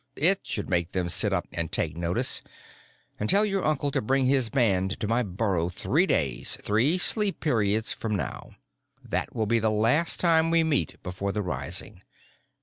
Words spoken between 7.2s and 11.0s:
periods from now. That will be the last time we meet